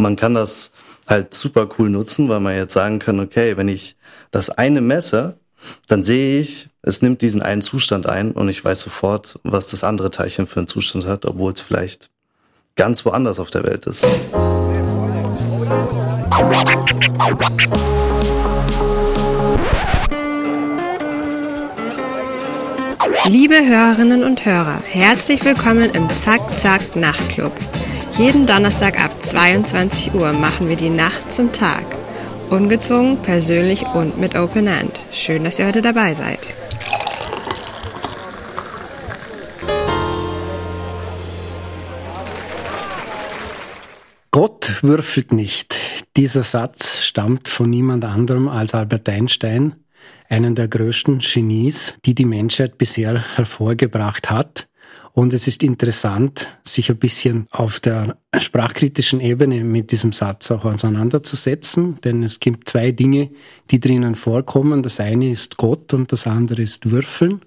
[0.00, 0.72] man kann das
[1.06, 3.96] halt super cool nutzen, weil man jetzt sagen kann, okay, wenn ich
[4.30, 5.36] das eine messe,
[5.88, 9.84] dann sehe ich, es nimmt diesen einen Zustand ein und ich weiß sofort, was das
[9.84, 12.10] andere Teilchen für einen Zustand hat, obwohl es vielleicht
[12.76, 14.06] ganz woanders auf der Welt ist.
[23.26, 27.52] Liebe Hörerinnen und Hörer, herzlich willkommen im Zack Zack Nachtclub.
[28.20, 31.86] Jeden Donnerstag ab 22 Uhr machen wir die Nacht zum Tag.
[32.50, 34.92] Ungezwungen, persönlich und mit Open End.
[35.10, 36.38] Schön, dass ihr heute dabei seid.
[44.30, 45.78] Gott würfelt nicht.
[46.18, 49.76] Dieser Satz stammt von niemand anderem als Albert Einstein,
[50.28, 54.66] einen der größten Genies, die die Menschheit bisher hervorgebracht hat.
[55.12, 60.64] Und es ist interessant, sich ein bisschen auf der sprachkritischen Ebene mit diesem Satz auch
[60.64, 63.30] auseinanderzusetzen, denn es gibt zwei Dinge,
[63.70, 64.82] die drinnen vorkommen.
[64.82, 67.40] Das eine ist Gott und das andere ist Würfeln.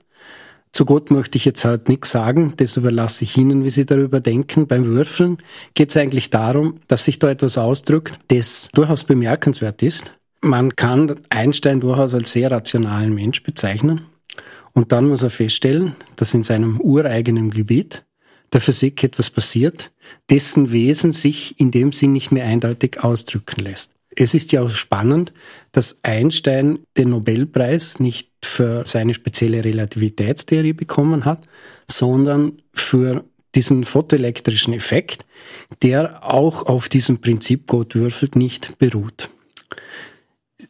[0.74, 4.20] Zu Gott möchte ich jetzt halt nichts sagen, das überlasse ich Ihnen, wie Sie darüber
[4.20, 4.66] denken.
[4.66, 5.38] Beim Würfeln
[5.76, 10.12] geht es eigentlich darum, dass sich da etwas ausdrückt, das durchaus bemerkenswert ist.
[10.42, 14.02] Man kann Einstein durchaus als sehr rationalen Mensch bezeichnen.
[14.74, 18.04] Und dann muss er feststellen, dass in seinem ureigenen Gebiet
[18.52, 19.92] der Physik etwas passiert,
[20.30, 23.92] dessen Wesen sich in dem Sinn nicht mehr eindeutig ausdrücken lässt.
[24.16, 25.34] Es ist ja auch spannend,
[25.72, 31.48] dass Einstein den Nobelpreis nicht für seine spezielle Relativitätstheorie bekommen hat,
[31.90, 33.24] sondern für
[33.56, 35.26] diesen photoelektrischen Effekt,
[35.82, 39.30] der auch auf diesem Prinzip Gott würfelt nicht beruht.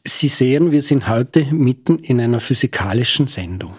[0.05, 3.77] Sie sehen, wir sind heute mitten in einer physikalischen Sendung.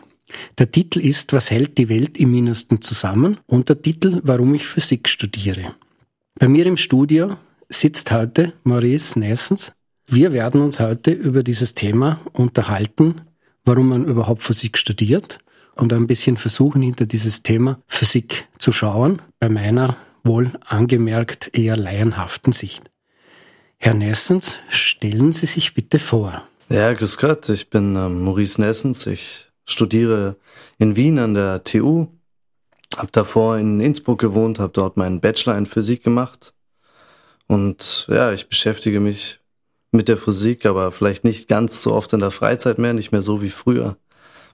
[0.58, 3.38] Der Titel ist Was hält die Welt im Mindesten zusammen?
[3.46, 5.74] und der Titel Warum ich Physik studiere.
[6.38, 7.36] Bei mir im Studio
[7.68, 9.72] sitzt heute Maurice Nessens.
[10.06, 13.22] Wir werden uns heute über dieses Thema unterhalten,
[13.64, 15.38] warum man überhaupt Physik studiert
[15.74, 21.76] und ein bisschen versuchen, hinter dieses Thema Physik zu schauen, bei meiner wohl angemerkt eher
[21.76, 22.90] laienhaften Sicht.
[23.78, 26.42] Herr Nessens, stellen Sie sich bitte vor.
[26.68, 29.06] Ja, grüß Gott, ich bin ähm, Maurice Nessens.
[29.06, 30.36] Ich studiere
[30.78, 32.08] in Wien an der TU,
[32.96, 36.54] habe davor in Innsbruck gewohnt, habe dort meinen Bachelor in Physik gemacht
[37.46, 39.40] und ja, ich beschäftige mich
[39.92, 43.22] mit der Physik, aber vielleicht nicht ganz so oft in der Freizeit mehr, nicht mehr
[43.22, 43.96] so wie früher,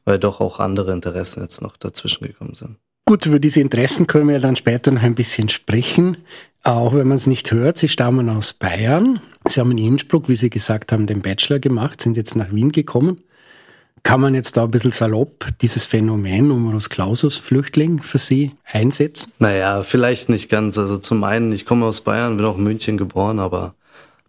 [0.05, 2.77] weil doch auch andere Interessen jetzt noch dazwischen gekommen sind.
[3.07, 6.19] Gut, über diese Interessen können wir dann später noch ein bisschen sprechen.
[6.63, 9.21] Auch wenn man es nicht hört, Sie stammen aus Bayern.
[9.49, 12.71] Sie haben in Innsbruck, wie Sie gesagt haben, den Bachelor gemacht, sind jetzt nach Wien
[12.71, 13.21] gekommen.
[14.03, 19.33] Kann man jetzt da ein bisschen salopp dieses Phänomen Numerus Clausus Flüchtling für Sie einsetzen?
[19.39, 20.79] Naja, vielleicht nicht ganz.
[20.79, 23.75] Also zum einen, ich komme aus Bayern, bin auch in München geboren, aber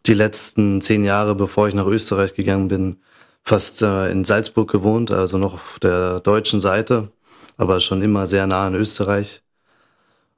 [0.05, 2.97] die letzten zehn Jahre, bevor ich nach Österreich gegangen bin,
[3.43, 7.09] fast äh, in Salzburg gewohnt, also noch auf der deutschen Seite,
[7.57, 9.41] aber schon immer sehr nah in Österreich.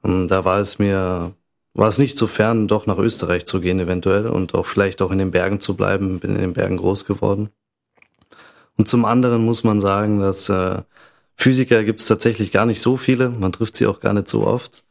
[0.02, 1.32] Und da war es mir,
[1.72, 5.10] war es nicht so fern, doch nach Österreich zu gehen eventuell und auch vielleicht auch
[5.10, 6.20] in den Bergen zu bleiben.
[6.20, 7.50] Bin in den Bergen groß geworden.
[8.76, 10.82] Und zum anderen muss man sagen, dass äh,
[11.36, 13.30] Physiker gibt es tatsächlich gar nicht so viele.
[13.30, 14.84] Man trifft sie auch gar nicht so oft.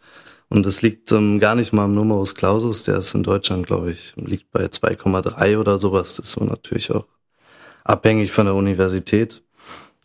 [0.49, 2.83] Und das liegt ähm, gar nicht mal am Numerus Clausus.
[2.83, 6.15] Der ist in Deutschland, glaube ich, liegt bei 2,3 oder sowas.
[6.15, 7.07] Das ist so natürlich auch
[7.83, 9.42] abhängig von der Universität.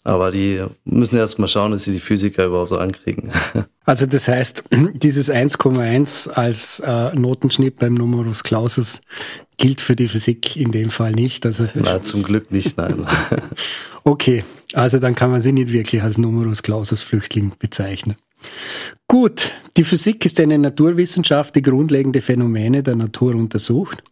[0.09, 3.31] Aber die müssen erst mal schauen, dass sie die Physiker überhaupt so ankriegen.
[3.85, 9.01] Also das heißt, dieses 1,1 als äh, Notenschnitt beim Numerus Clausus
[9.57, 11.47] gilt für die Physik in dem Fall nicht.
[11.47, 13.07] Also Na, zum Glück nicht, nein.
[14.05, 18.17] okay, also dann kann man sie nicht wirklich als Numerus Clausus Flüchtling bezeichnen.
[19.07, 24.03] Gut, die Physik ist eine Naturwissenschaft, die grundlegende Phänomene der Natur untersucht,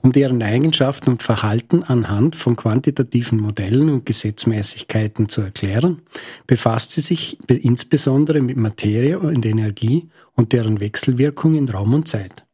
[0.00, 6.02] um deren Eigenschaften und Verhalten anhand von quantitativen Modellen und Gesetzmäßigkeiten zu erklären,
[6.46, 12.44] befasst sie sich insbesondere mit Materie und Energie und deren Wechselwirkung in Raum und Zeit.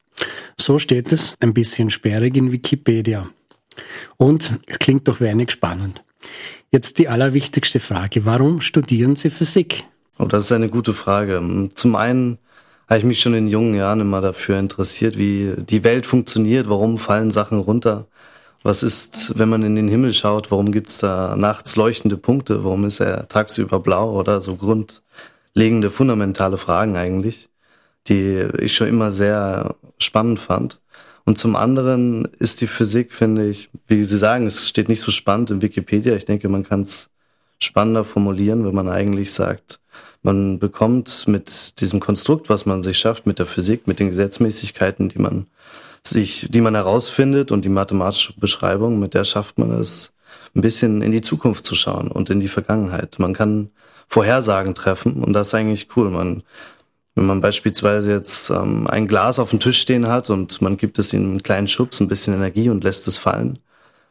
[0.56, 3.28] So steht es ein bisschen sperrig in Wikipedia.
[4.16, 6.02] Und es klingt doch wenig spannend.
[6.70, 8.24] Jetzt die allerwichtigste Frage.
[8.24, 9.84] Warum studieren Sie Physik?
[10.22, 11.42] Oh, das ist eine gute Frage.
[11.74, 12.38] Zum einen
[12.88, 16.98] habe ich mich schon in jungen Jahren immer dafür interessiert, wie die Welt funktioniert, warum
[16.98, 18.06] fallen Sachen runter.
[18.62, 22.62] Was ist, wenn man in den Himmel schaut, warum gibt es da nachts leuchtende Punkte,
[22.62, 27.48] warum ist er tagsüber blau oder so grundlegende, fundamentale Fragen eigentlich,
[28.06, 30.80] die ich schon immer sehr spannend fand.
[31.24, 35.10] Und zum anderen ist die Physik, finde ich, wie Sie sagen, es steht nicht so
[35.10, 36.14] spannend in Wikipedia.
[36.14, 37.10] Ich denke, man kann es
[37.58, 39.80] spannender formulieren, wenn man eigentlich sagt,
[40.22, 45.08] man bekommt mit diesem Konstrukt, was man sich schafft, mit der Physik, mit den Gesetzmäßigkeiten,
[45.08, 45.46] die man
[46.04, 50.12] sich, die man herausfindet und die mathematische Beschreibung, mit der schafft man es,
[50.54, 53.18] ein bisschen in die Zukunft zu schauen und in die Vergangenheit.
[53.18, 53.70] Man kann
[54.08, 56.10] Vorhersagen treffen und das ist eigentlich cool.
[56.10, 56.42] Man,
[57.14, 60.98] wenn man beispielsweise jetzt ähm, ein Glas auf dem Tisch stehen hat und man gibt
[60.98, 63.58] es ihm einen kleinen Schubs, ein bisschen Energie und lässt es fallen,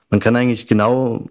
[0.10, 1.28] man kann eigentlich genau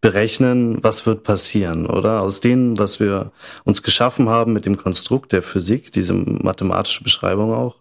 [0.00, 2.22] berechnen, was wird passieren, oder?
[2.22, 3.32] Aus dem, was wir
[3.64, 7.76] uns geschaffen haben mit dem Konstrukt der Physik, diese mathematische Beschreibung auch,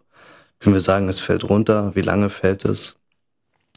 [0.60, 2.96] können wir sagen, es fällt runter, wie lange fällt es?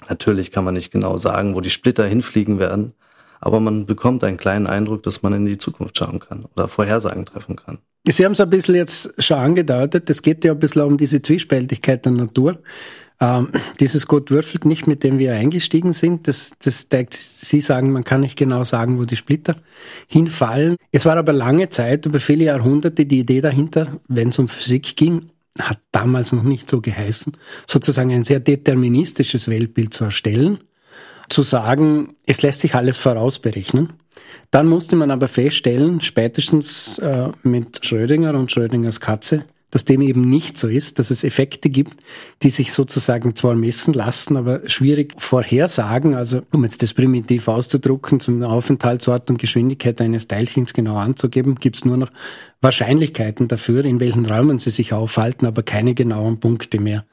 [0.08, 2.92] Natürlich kann man nicht genau sagen, wo die Splitter hinfliegen werden,
[3.40, 7.26] aber man bekommt einen kleinen Eindruck, dass man in die Zukunft schauen kann oder Vorhersagen
[7.26, 7.78] treffen kann.
[8.06, 11.22] Sie haben es ein bisschen jetzt schon angedeutet, es geht ja ein bisschen um diese
[11.22, 12.58] Zwiespältigkeit der Natur.
[13.20, 13.48] Ähm,
[13.80, 18.04] dieses Gott würfelt nicht, mit dem wir eingestiegen sind, das, das zeigt, Sie sagen, man
[18.04, 19.56] kann nicht genau sagen, wo die Splitter
[20.08, 20.76] hinfallen.
[20.90, 24.96] Es war aber lange Zeit, über viele Jahrhunderte, die Idee dahinter, wenn es um Physik
[24.96, 30.58] ging, hat damals noch nicht so geheißen, sozusagen ein sehr deterministisches Weltbild zu erstellen,
[31.28, 33.92] zu sagen, es lässt sich alles vorausberechnen.
[34.50, 39.44] Dann musste man aber feststellen, spätestens äh, mit Schrödinger und Schrödingers Katze,
[39.74, 41.96] dass dem eben nicht so ist, dass es Effekte gibt,
[42.44, 46.14] die sich sozusagen zwar messen lassen, aber schwierig vorhersagen.
[46.14, 51.74] Also um jetzt das primitiv auszudrucken, zum Aufenthaltsort und Geschwindigkeit eines Teilchens genau anzugeben, gibt
[51.74, 52.12] es nur noch
[52.60, 57.04] Wahrscheinlichkeiten dafür, in welchen Räumen sie sich aufhalten, aber keine genauen Punkte mehr.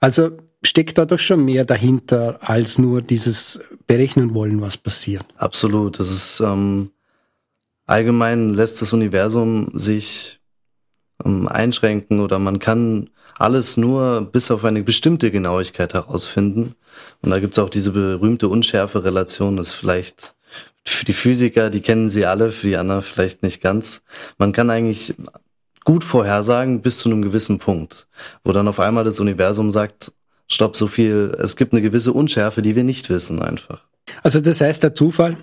[0.00, 0.32] Also
[0.64, 5.26] steckt da doch schon mehr dahinter, als nur dieses berechnen wollen, was passiert.
[5.36, 6.00] Absolut.
[6.00, 6.90] Das ist ähm,
[7.86, 10.39] allgemein lässt das Universum sich
[11.24, 16.74] ähm, einschränken oder man kann alles nur bis auf eine bestimmte Genauigkeit herausfinden.
[17.22, 20.34] Und da gibt's auch diese berühmte Unschärfe-Relation, das ist vielleicht
[20.84, 24.02] für die Physiker, die kennen sie alle, für die anderen vielleicht nicht ganz.
[24.38, 25.14] Man kann eigentlich
[25.84, 28.06] gut vorhersagen bis zu einem gewissen Punkt,
[28.44, 30.12] wo dann auf einmal das Universum sagt,
[30.46, 33.84] stopp, so viel, es gibt eine gewisse Unschärfe, die wir nicht wissen einfach.
[34.22, 35.36] Also das heißt, der Zufall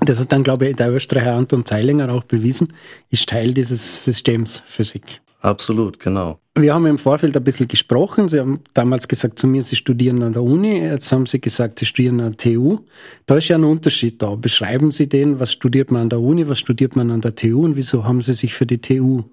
[0.00, 2.68] das hat dann, glaube ich, der Österreicher Anton Zeilinger auch bewiesen,
[3.10, 5.20] ist Teil dieses Systems Physik.
[5.40, 6.38] Absolut, genau.
[6.58, 8.28] Wir haben im Vorfeld ein bisschen gesprochen.
[8.28, 10.78] Sie haben damals gesagt zu mir, Sie studieren an der Uni.
[10.78, 12.78] Jetzt haben Sie gesagt, Sie studieren an der TU.
[13.26, 14.34] Da ist ja ein Unterschied da.
[14.34, 17.62] Beschreiben Sie den, was studiert man an der Uni, was studiert man an der TU
[17.62, 19.24] und wieso haben Sie sich für die TU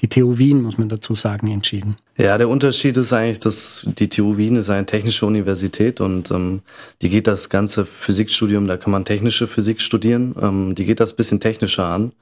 [0.00, 1.96] die TU Wien, muss man dazu sagen, entschieden.
[2.16, 6.62] Ja, der Unterschied ist eigentlich, dass die TU Wien ist eine technische Universität und ähm,
[7.02, 11.14] die geht das ganze Physikstudium, da kann man technische Physik studieren, ähm, die geht das
[11.14, 12.12] bisschen technischer an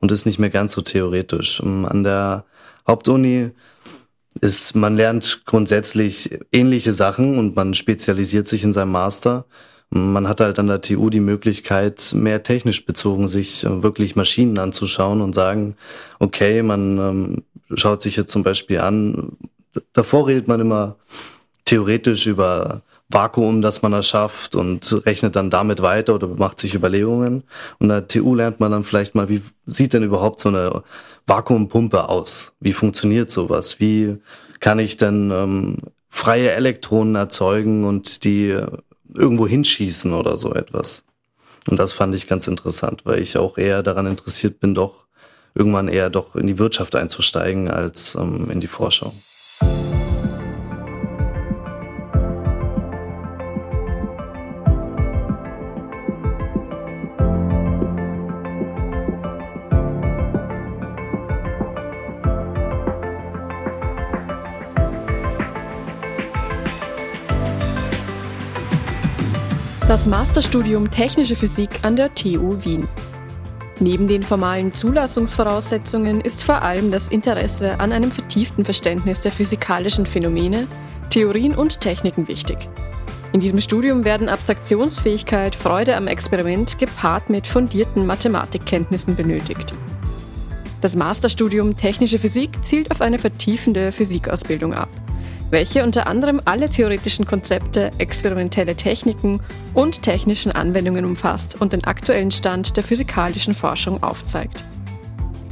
[0.00, 1.60] und ist nicht mehr ganz so theoretisch.
[1.60, 2.44] Ähm, an der
[2.86, 3.50] Hauptuni
[4.40, 9.46] ist, man lernt grundsätzlich ähnliche Sachen und man spezialisiert sich in seinem Master.
[9.94, 14.58] Man hat halt an der TU die Möglichkeit, mehr technisch bezogen sich äh, wirklich Maschinen
[14.58, 15.76] anzuschauen und sagen,
[16.18, 17.42] okay, man ähm,
[17.74, 19.36] schaut sich jetzt zum Beispiel an,
[19.92, 20.96] davor redet man immer
[21.66, 22.80] theoretisch über
[23.10, 27.42] Vakuum, das man erschafft und rechnet dann damit weiter oder macht sich Überlegungen.
[27.78, 30.82] Und an der TU lernt man dann vielleicht mal, wie sieht denn überhaupt so eine
[31.26, 32.54] Vakuumpumpe aus?
[32.60, 33.78] Wie funktioniert sowas?
[33.78, 34.16] Wie
[34.60, 35.76] kann ich denn ähm,
[36.08, 38.58] freie Elektronen erzeugen und die
[39.14, 41.04] irgendwo hinschießen oder so etwas.
[41.68, 45.06] Und das fand ich ganz interessant, weil ich auch eher daran interessiert bin, doch
[45.54, 49.12] irgendwann eher doch in die Wirtschaft einzusteigen als ähm, in die Forschung.
[69.88, 72.86] Das Masterstudium Technische Physik an der TU Wien.
[73.80, 80.06] Neben den formalen Zulassungsvoraussetzungen ist vor allem das Interesse an einem vertieften Verständnis der physikalischen
[80.06, 80.68] Phänomene,
[81.10, 82.68] Theorien und Techniken wichtig.
[83.32, 89.74] In diesem Studium werden Abstraktionsfähigkeit, Freude am Experiment gepaart mit fundierten Mathematikkenntnissen benötigt.
[90.80, 94.88] Das Masterstudium Technische Physik zielt auf eine vertiefende Physikausbildung ab
[95.52, 99.40] welche unter anderem alle theoretischen Konzepte, experimentelle Techniken
[99.74, 104.64] und technischen Anwendungen umfasst und den aktuellen Stand der physikalischen Forschung aufzeigt.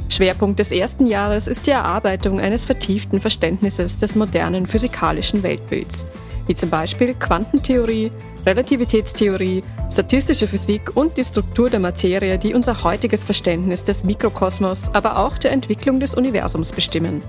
[0.09, 6.07] Schwerpunkt des ersten Jahres ist die Erarbeitung eines vertieften Verständnisses des modernen physikalischen Weltbilds,
[6.47, 8.11] wie zum Beispiel Quantentheorie,
[8.43, 15.19] Relativitätstheorie, statistische Physik und die Struktur der Materie, die unser heutiges Verständnis des Mikrokosmos, aber
[15.19, 17.21] auch der Entwicklung des Universums bestimmen.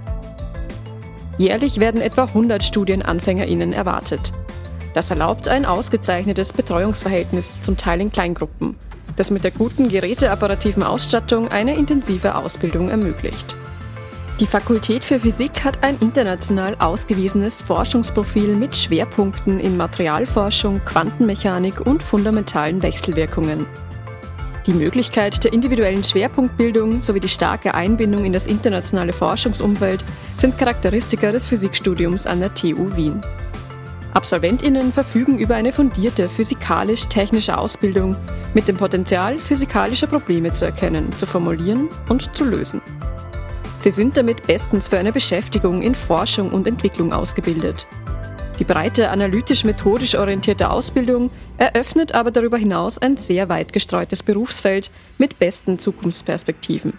[1.39, 4.33] Jährlich werden etwa 100 StudienanfängerInnen erwartet.
[4.95, 8.77] Das erlaubt ein ausgezeichnetes Betreuungsverhältnis, zum Teil in Kleingruppen,
[9.17, 13.57] das mit der guten geräteapparativen Ausstattung eine intensive Ausbildung ermöglicht.
[14.41, 22.03] Die Fakultät für Physik hat ein international ausgewiesenes Forschungsprofil mit Schwerpunkten in Materialforschung, Quantenmechanik und
[22.03, 23.67] fundamentalen Wechselwirkungen.
[24.67, 30.05] Die Möglichkeit der individuellen Schwerpunktbildung sowie die starke Einbindung in das internationale Forschungsumfeld
[30.37, 33.21] sind Charakteristika des Physikstudiums an der TU Wien.
[34.15, 38.15] Absolventinnen verfügen über eine fundierte physikalisch-technische Ausbildung
[38.55, 42.83] mit dem Potenzial, physikalische Probleme zu erkennen, zu formulieren und zu lösen.
[43.81, 47.89] Sie sind damit bestens für eine Beschäftigung in Forschung und Entwicklung ausgebildet.
[48.59, 55.39] Die breite analytisch-methodisch orientierte Ausbildung eröffnet aber darüber hinaus ein sehr weit gestreutes Berufsfeld mit
[55.39, 56.93] besten Zukunftsperspektiven.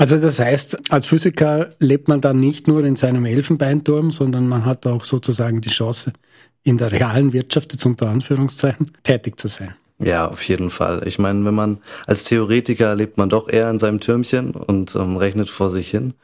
[0.00, 4.64] Also das heißt, als Physiker lebt man dann nicht nur in seinem Elfenbeinturm, sondern man
[4.64, 6.14] hat auch sozusagen die Chance,
[6.62, 9.74] in der realen Wirtschaft, jetzt unter Anführungszeichen, tätig zu sein.
[10.02, 11.06] Ja, auf jeden Fall.
[11.06, 15.16] Ich meine, wenn man als Theoretiker lebt man doch eher in seinem Türmchen und ähm,
[15.16, 16.14] rechnet vor sich hin.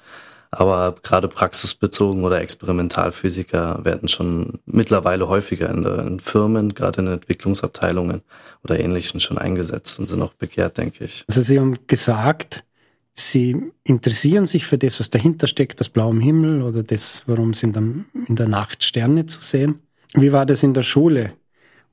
[0.51, 8.23] Aber gerade praxisbezogen oder Experimentalphysiker werden schon mittlerweile häufiger in, in Firmen, gerade in Entwicklungsabteilungen
[8.65, 11.25] oder ähnlichen schon eingesetzt und sind auch begehrt, denke ich.
[11.29, 12.65] Also Sie haben gesagt,
[13.13, 17.77] Sie interessieren sich für das, was dahinter steckt, das blaue Himmel oder das, warum sind
[17.77, 19.81] in der Nacht Sterne zu sehen.
[20.15, 21.33] Wie war das in der Schule?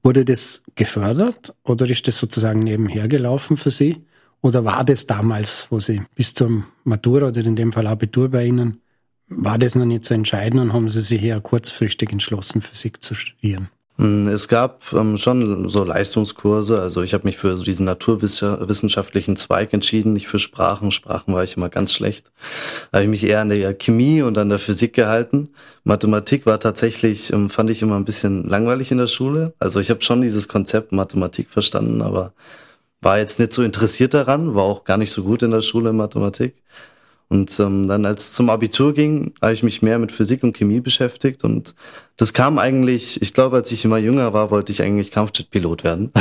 [0.04, 4.06] Wurde das gefördert oder ist das sozusagen nebenher gelaufen für Sie?
[4.42, 8.46] Oder war das damals, wo Sie bis zum Matura oder in dem Fall Abitur bei
[8.46, 8.82] Ihnen,
[9.30, 13.16] war das noch nicht zu entscheiden und haben Sie sich eher kurzfristig entschlossen, Physik zu
[13.16, 13.70] studieren?
[13.98, 16.82] Hm, es gab ähm, schon so Leistungskurse.
[16.82, 20.92] Also ich habe mich für so diesen naturwissenschaftlichen Zweig entschieden, nicht für Sprachen.
[20.92, 22.32] Sprachen war ich immer ganz schlecht.
[22.92, 25.50] Da habe ich mich eher an der Chemie und an der Physik gehalten.
[25.84, 29.54] Mathematik war tatsächlich, ähm, fand ich immer ein bisschen langweilig in der Schule.
[29.60, 32.34] Also ich habe schon dieses Konzept Mathematik verstanden, aber
[33.02, 35.92] war jetzt nicht so interessiert daran, war auch gar nicht so gut in der Schule
[35.92, 36.56] in Mathematik.
[37.30, 40.56] Und ähm, dann, als es zum Abitur ging, habe ich mich mehr mit Physik und
[40.56, 41.44] Chemie beschäftigt.
[41.44, 41.74] Und
[42.18, 46.12] das kam eigentlich, ich glaube, als ich immer jünger war, wollte ich eigentlich Kampfjetpilot werden.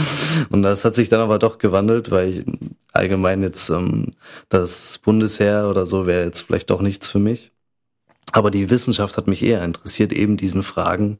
[0.50, 2.44] und das hat sich dann aber doch gewandelt, weil ich
[2.92, 4.12] allgemein jetzt ähm,
[4.48, 7.52] das Bundesheer oder so wäre jetzt vielleicht doch nichts für mich.
[8.32, 11.18] Aber die Wissenschaft hat mich eher interessiert, eben diesen Fragen,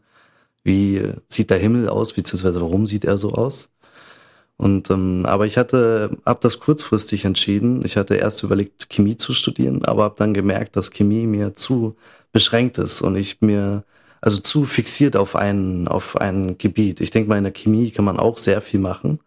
[0.64, 3.68] wie sieht der Himmel aus, beziehungsweise warum sieht er so aus?
[4.56, 7.84] Und ähm, aber ich hatte, hab das kurzfristig entschieden.
[7.84, 11.96] Ich hatte erst überlegt, Chemie zu studieren, aber habe dann gemerkt, dass Chemie mir zu
[12.32, 13.84] beschränkt ist und ich mir
[14.22, 17.02] also zu fixiert auf ein auf ein Gebiet.
[17.02, 19.18] Ich denke mal, in der Chemie kann man auch sehr viel machen,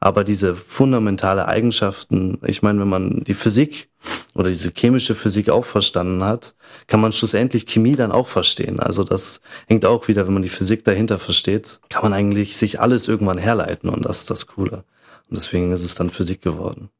[0.00, 3.88] aber diese fundamentale Eigenschaften, ich meine, wenn man die Physik
[4.34, 6.56] oder diese chemische Physik auch verstanden hat,
[6.88, 8.80] kann man schlussendlich Chemie dann auch verstehen.
[8.80, 12.80] Also das hängt auch wieder, wenn man die Physik dahinter versteht, kann man eigentlich sich
[12.80, 14.84] alles irgendwann herleiten und das ist das Coole.
[15.30, 16.90] Und deswegen ist es dann Physik geworden.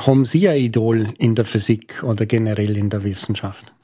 [0.00, 3.75] Haben Sie ein Idol in der Physik oder generell in der Wissenschaft?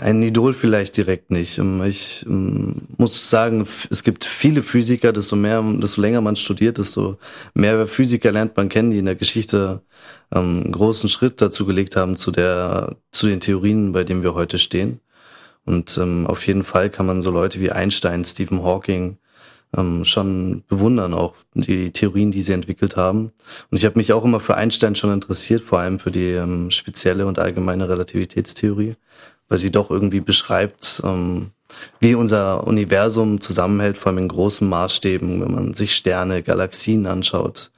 [0.00, 1.58] Ein Idol vielleicht direkt nicht.
[1.58, 6.78] Ähm, ich ähm, muss sagen, es gibt viele Physiker, desto mehr, desto länger man studiert,
[6.78, 7.18] desto
[7.54, 9.82] mehr Physiker lernt man kennen, die in der Geschichte
[10.32, 14.34] ähm, einen großen Schritt dazu gelegt haben zu der, zu den Theorien, bei denen wir
[14.34, 15.00] heute stehen.
[15.64, 19.18] Und ähm, auf jeden Fall kann man so Leute wie Einstein, Stephen Hawking
[19.76, 23.32] ähm, schon bewundern, auch die Theorien, die sie entwickelt haben.
[23.70, 26.70] Und ich habe mich auch immer für Einstein schon interessiert, vor allem für die ähm,
[26.70, 28.96] spezielle und allgemeine Relativitätstheorie
[29.48, 31.50] weil sie doch irgendwie beschreibt, ähm,
[32.00, 37.70] wie unser Universum zusammenhält, vor allem in großen Maßstäben, wenn man sich Sterne, Galaxien anschaut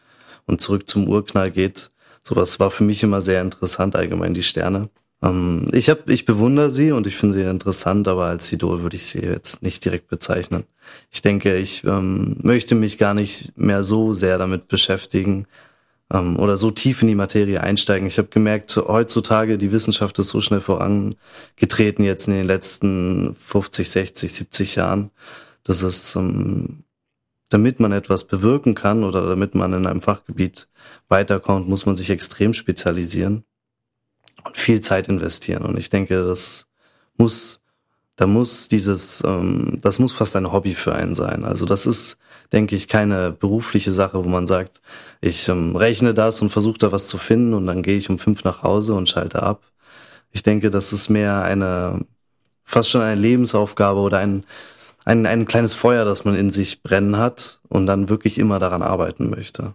[0.46, 1.90] und zurück zum Urknall geht.
[2.22, 4.90] Sowas war für mich immer sehr interessant, allgemein die Sterne.
[5.22, 8.96] Ähm, ich hab, ich bewundere sie und ich finde sie interessant, aber als Idol würde
[8.96, 10.64] ich sie jetzt nicht direkt bezeichnen.
[11.10, 15.46] Ich denke, ich ähm, möchte mich gar nicht mehr so sehr damit beschäftigen,
[16.12, 18.06] ähm, oder so tief in die Materie einsteigen.
[18.06, 23.90] Ich habe gemerkt, heutzutage die Wissenschaft ist so schnell vorangetreten jetzt in den letzten 50,
[23.90, 25.10] 60, 70 Jahren,
[25.62, 26.84] dass es, ähm,
[27.48, 30.68] damit man etwas bewirken kann oder damit man in einem Fachgebiet
[31.08, 33.44] weiterkommt, muss man sich extrem spezialisieren
[34.44, 35.64] und viel Zeit investieren.
[35.64, 36.66] Und ich denke, das
[37.16, 37.62] muss,
[38.16, 41.44] da muss dieses, ähm, das muss fast ein Hobby für einen sein.
[41.44, 42.18] Also das ist
[42.52, 44.80] denke ich, keine berufliche Sache, wo man sagt,
[45.20, 48.18] ich ähm, rechne das und versuche da was zu finden und dann gehe ich um
[48.18, 49.62] fünf nach Hause und schalte ab.
[50.32, 52.04] Ich denke, das ist mehr eine,
[52.64, 54.44] fast schon eine Lebensaufgabe oder ein,
[55.04, 58.82] ein, ein kleines Feuer, das man in sich brennen hat und dann wirklich immer daran
[58.82, 59.74] arbeiten möchte.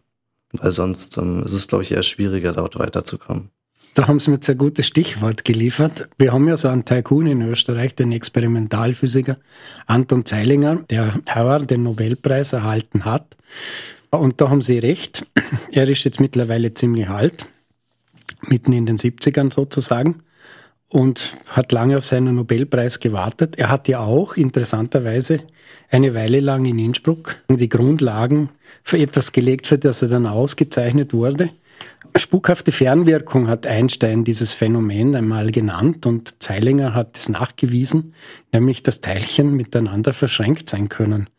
[0.53, 3.51] Weil sonst ähm, ist es, glaube ich, eher schwieriger, dort weiterzukommen.
[3.95, 6.09] Da haben Sie mir jetzt ein gutes Stichwort geliefert.
[6.17, 9.37] Wir haben ja so einen Tycoon in Österreich, den Experimentalphysiker
[9.85, 13.37] Anton Zeilinger, der heuer den Nobelpreis erhalten hat.
[14.09, 15.25] Und da haben Sie recht.
[15.71, 17.45] Er ist jetzt mittlerweile ziemlich alt,
[18.41, 20.23] mitten in den 70ern sozusagen,
[20.89, 23.55] und hat lange auf seinen Nobelpreis gewartet.
[23.57, 25.39] Er hat ja auch interessanterweise
[25.89, 28.49] eine Weile lang in Innsbruck die Grundlagen
[28.83, 31.51] für etwas gelegt, für das er dann ausgezeichnet wurde.
[32.17, 38.13] Spukhafte Fernwirkung hat Einstein dieses Phänomen einmal genannt und Zeilinger hat es nachgewiesen,
[38.53, 41.29] nämlich dass Teilchen miteinander verschränkt sein können.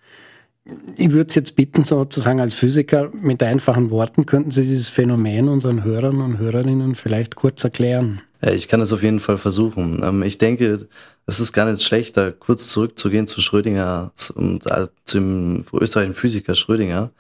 [0.97, 5.49] Ich würde Sie jetzt bitten, sozusagen als Physiker mit einfachen Worten, könnten Sie dieses Phänomen
[5.49, 8.21] unseren Hörern und Hörerinnen vielleicht kurz erklären?
[8.43, 10.02] Ich kann es auf jeden Fall versuchen.
[10.02, 10.88] Ähm, ich denke,
[11.26, 17.11] es ist gar nicht schlecht, da kurz zurückzugehen zu Schrödinger, äh, zum österreichischen Physiker Schrödinger,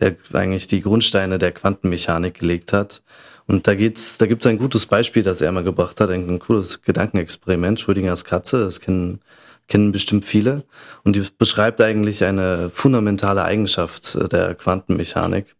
[0.00, 3.02] der eigentlich die Grundsteine der Quantenmechanik gelegt hat.
[3.46, 6.38] Und da geht's, da gibt's ein gutes Beispiel, das er mal gebracht hat, ein, ein
[6.38, 9.20] cooles Gedankenexperiment, Schrödingers Katze, das kennen,
[9.66, 10.64] kennen bestimmt viele.
[11.04, 15.56] Und die beschreibt eigentlich eine fundamentale Eigenschaft der Quantenmechanik.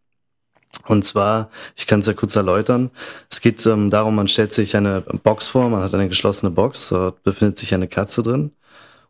[0.87, 2.91] Und zwar, ich kann es ja kurz erläutern,
[3.29, 6.89] es geht ähm, darum, man stellt sich eine Box vor, man hat eine geschlossene Box,
[6.89, 8.53] dort befindet sich eine Katze drin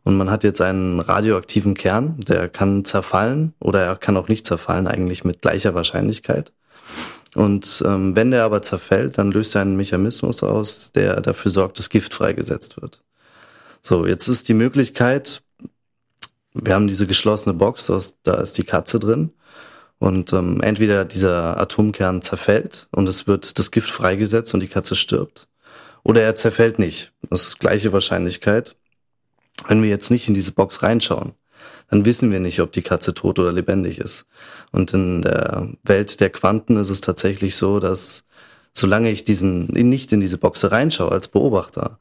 [0.03, 4.47] und man hat jetzt einen radioaktiven Kern, der kann zerfallen oder er kann auch nicht
[4.47, 6.51] zerfallen, eigentlich mit gleicher Wahrscheinlichkeit.
[7.35, 11.79] Und ähm, wenn der aber zerfällt, dann löst er einen Mechanismus aus, der dafür sorgt,
[11.79, 13.01] dass Gift freigesetzt wird.
[13.81, 15.41] So, jetzt ist die Möglichkeit,
[16.53, 17.91] wir haben diese geschlossene Box,
[18.23, 19.31] da ist die Katze drin.
[19.99, 24.95] Und ähm, entweder dieser Atomkern zerfällt und es wird das Gift freigesetzt und die Katze
[24.95, 25.47] stirbt,
[26.03, 27.13] oder er zerfällt nicht.
[27.29, 28.75] Das ist gleiche Wahrscheinlichkeit.
[29.67, 31.33] Wenn wir jetzt nicht in diese Box reinschauen,
[31.89, 34.25] dann wissen wir nicht, ob die Katze tot oder lebendig ist.
[34.71, 38.23] Und in der Welt der Quanten ist es tatsächlich so, dass
[38.73, 41.99] solange ich diesen nicht in diese Box reinschaue als Beobachter,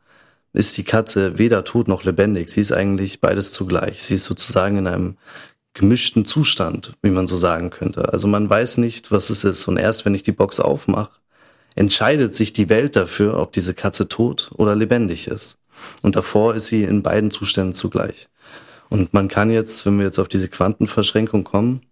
[0.53, 2.49] ist die Katze weder tot noch lebendig.
[2.49, 4.03] Sie ist eigentlich beides zugleich.
[4.03, 5.17] Sie ist sozusagen in einem
[5.75, 8.13] gemischten Zustand, wie man so sagen könnte.
[8.13, 9.69] Also man weiß nicht, was es ist.
[9.69, 11.13] Und erst wenn ich die Box aufmache,
[11.77, 15.60] entscheidet sich die Welt dafür, ob diese Katze tot oder lebendig ist.
[16.03, 18.29] Und davor ist sie in beiden Zuständen zugleich.
[18.89, 21.83] Und man kann jetzt, wenn wir jetzt auf diese Quantenverschränkung kommen,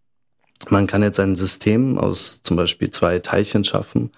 [0.69, 4.11] man kann jetzt ein System aus zum Beispiel zwei Teilchen schaffen.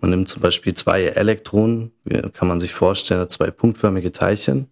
[0.00, 1.92] Man nimmt zum Beispiel zwei Elektronen,
[2.34, 4.68] kann man sich vorstellen, zwei punktförmige Teilchen.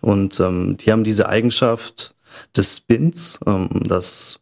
[0.00, 2.16] Und ähm, die haben diese Eigenschaft,
[2.56, 3.38] des Spins.
[3.46, 4.40] Ähm, das,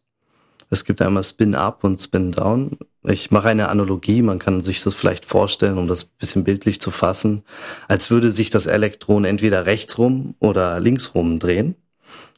[0.69, 2.77] es gibt einmal Spin Up und Spin Down.
[3.03, 6.91] Ich mache eine Analogie, man kann sich das vielleicht vorstellen, um das bisschen bildlich zu
[6.91, 7.43] fassen,
[7.87, 11.75] als würde sich das Elektron entweder rechtsrum oder linksrum drehen.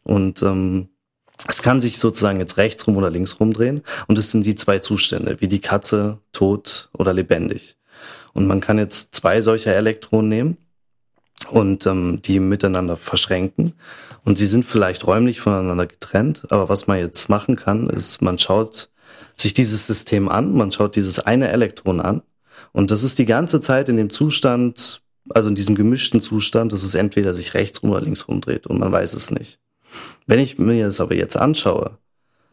[0.03, 0.89] Und ähm,
[1.47, 3.81] es kann sich sozusagen jetzt rechtsrum oder linksrum drehen.
[4.07, 7.77] Und es sind die zwei Zustände, wie die Katze, tot oder lebendig.
[8.33, 10.57] Und man kann jetzt zwei solcher Elektronen nehmen
[11.50, 13.73] und ähm, die miteinander verschränken.
[14.23, 18.38] Und sie sind vielleicht räumlich voneinander getrennt, aber was man jetzt machen kann, ist, man
[18.39, 18.89] schaut
[19.36, 22.21] sich dieses System an, man schaut dieses eine Elektron an
[22.73, 26.84] und das ist die ganze Zeit in dem Zustand, also in diesem gemischten Zustand, dass
[26.84, 29.60] es entweder sich rechts rum oder links rumdreht und man weiß es nicht.
[30.26, 31.97] Wenn ich mir das aber jetzt anschaue,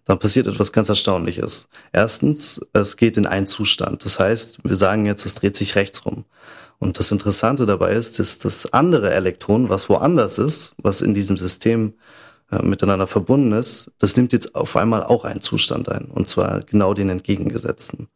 [0.05, 1.69] dann passiert etwas ganz Erstaunliches.
[1.93, 4.05] Erstens, es geht in einen Zustand.
[4.05, 6.25] Das heißt, wir sagen jetzt, es dreht sich rechts rum.
[6.79, 11.37] Und das Interessante dabei ist, dass das andere Elektron, was woanders ist, was in diesem
[11.37, 11.95] System
[12.51, 16.07] äh, miteinander verbunden ist, das nimmt jetzt auf einmal auch einen Zustand ein.
[16.07, 18.09] Und zwar genau den entgegengesetzten.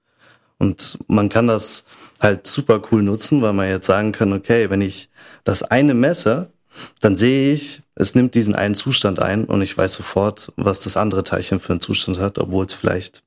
[0.58, 1.84] Und man kann das
[2.20, 5.08] halt super cool nutzen, weil man jetzt sagen kann, okay, wenn ich
[5.44, 6.50] das eine messe,
[7.00, 10.96] dann sehe ich, es nimmt diesen einen Zustand ein und ich weiß sofort, was das
[10.96, 13.22] andere Teilchen für einen Zustand hat, obwohl es vielleicht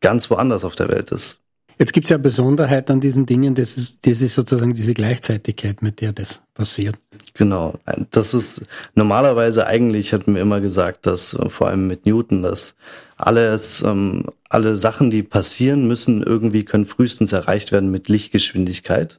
[0.00, 1.38] ganz woanders auf der Welt ist.
[1.80, 5.80] Jetzt gibt es ja Besonderheit an diesen Dingen, das ist, das ist sozusagen diese Gleichzeitigkeit,
[5.80, 6.96] mit der das passiert.
[7.32, 7.78] Genau.
[8.10, 12.74] Das ist normalerweise eigentlich hatten wir immer gesagt, dass äh, vor allem mit Newton, dass
[13.16, 19.18] alles, ähm, alle Sachen, die passieren müssen, irgendwie können frühestens erreicht werden mit Lichtgeschwindigkeit,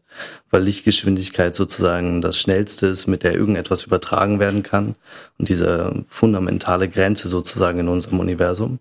[0.51, 4.93] weil Lichtgeschwindigkeit sozusagen das Schnellste ist, mit der irgendetwas übertragen werden kann
[5.39, 8.77] und diese fundamentale Grenze sozusagen in unserem Universum.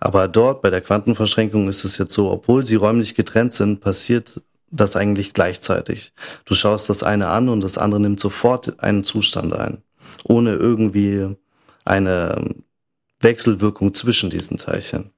[0.00, 4.42] Aber dort bei der Quantenverschränkung ist es jetzt so, obwohl sie räumlich getrennt sind, passiert
[4.70, 6.12] das eigentlich gleichzeitig.
[6.44, 9.78] Du schaust das eine an und das andere nimmt sofort einen Zustand ein,
[10.24, 11.36] ohne irgendwie
[11.84, 12.54] eine
[13.20, 15.10] Wechselwirkung zwischen diesen Teilchen.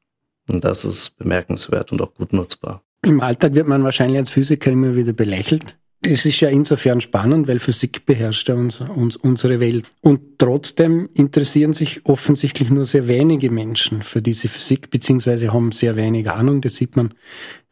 [0.48, 2.82] Und das ist bemerkenswert und auch gut nutzbar.
[3.02, 7.48] Im Alltag wird man wahrscheinlich als Physiker immer wieder belächelt, es ist ja insofern spannend,
[7.48, 9.84] weil Physik beherrscht ja uns, uns, unsere Welt.
[10.00, 15.96] Und trotzdem interessieren sich offensichtlich nur sehr wenige Menschen für diese Physik, beziehungsweise haben sehr
[15.96, 16.60] wenig Ahnung.
[16.60, 17.14] Das sieht man,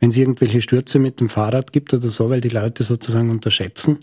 [0.00, 4.00] wenn es irgendwelche Stürze mit dem Fahrrad gibt oder so, weil die Leute sozusagen unterschätzen,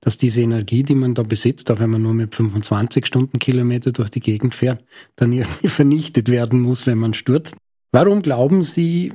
[0.00, 4.10] dass diese Energie, die man da besitzt, auch wenn man nur mit 25 Stundenkilometer durch
[4.10, 7.56] die Gegend fährt, dann irgendwie vernichtet werden muss, wenn man stürzt.
[7.92, 9.12] Warum glauben Sie,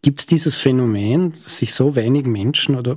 [0.00, 2.96] gibt es dieses Phänomen, dass sich so wenig Menschen oder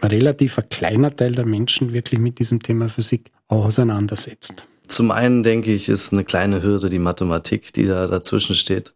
[0.00, 4.66] ein relativ kleiner Teil der Menschen wirklich mit diesem Thema Physik auseinandersetzt.
[4.88, 8.92] Zum einen denke ich, ist eine kleine Hürde die Mathematik, die da dazwischen steht.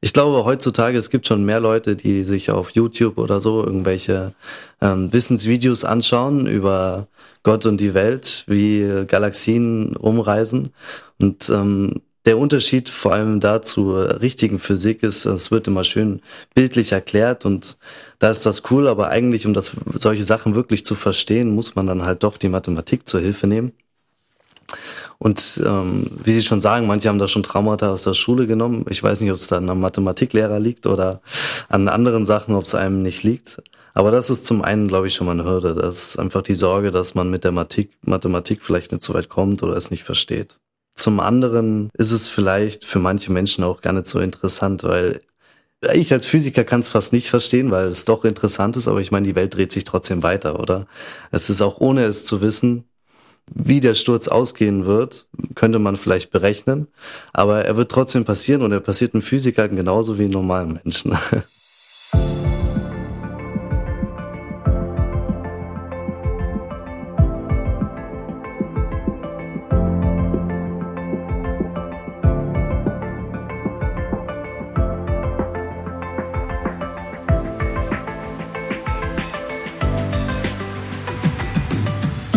[0.00, 4.34] Ich glaube heutzutage, es gibt schon mehr Leute, die sich auf YouTube oder so irgendwelche
[4.82, 7.08] ähm, Wissensvideos anschauen über
[7.42, 10.74] Gott und die Welt, wie Galaxien umreisen.
[11.18, 16.22] Und ähm, der Unterschied vor allem da zur richtigen Physik ist, es wird immer schön
[16.54, 17.76] bildlich erklärt und
[18.18, 21.86] da ist das cool, aber eigentlich, um das, solche Sachen wirklich zu verstehen, muss man
[21.86, 23.72] dann halt doch die Mathematik zur Hilfe nehmen.
[25.18, 28.84] Und ähm, wie Sie schon sagen, manche haben da schon Traumata aus der Schule genommen.
[28.90, 31.20] Ich weiß nicht, ob es dann am Mathematiklehrer liegt oder
[31.68, 33.62] an anderen Sachen, ob es einem nicht liegt.
[33.92, 35.74] Aber das ist zum einen, glaube ich, schon mal eine Hürde.
[35.74, 39.28] Das ist einfach die Sorge, dass man mit der Mathematik, Mathematik vielleicht nicht so weit
[39.28, 40.58] kommt oder es nicht versteht.
[40.94, 45.22] Zum anderen ist es vielleicht für manche Menschen auch gar nicht so interessant, weil
[45.92, 49.10] ich als Physiker kann es fast nicht verstehen, weil es doch interessant ist, aber ich
[49.10, 50.86] meine, die Welt dreht sich trotzdem weiter, oder?
[51.30, 52.84] Es ist auch ohne es zu wissen,
[53.46, 56.88] wie der Sturz ausgehen wird, könnte man vielleicht berechnen,
[57.32, 61.16] aber er wird trotzdem passieren und er passiert einem Physiker genauso wie einem normalen Menschen.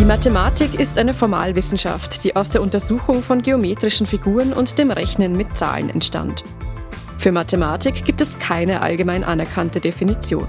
[0.08, 5.58] Mathematik ist eine Formalwissenschaft, die aus der Untersuchung von geometrischen Figuren und dem Rechnen mit
[5.58, 6.44] Zahlen entstand.
[7.18, 10.46] Für Mathematik gibt es keine allgemein anerkannte Definition.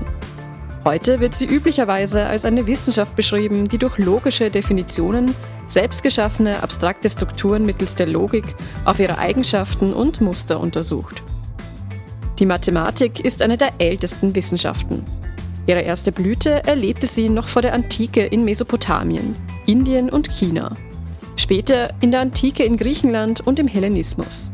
[0.86, 5.36] Heute wird sie üblicherweise als eine Wissenschaft beschrieben, die durch logische Definitionen
[5.68, 11.22] selbstgeschaffene abstrakte Strukturen mittels der Logik auf ihre Eigenschaften und Muster untersucht.
[12.40, 15.04] Die Mathematik ist eine der ältesten Wissenschaften.
[15.68, 19.36] Ihre erste Blüte erlebte sie noch vor der Antike in Mesopotamien,
[19.70, 20.72] Indien und China.
[21.36, 24.52] Später in der Antike in Griechenland und im Hellenismus.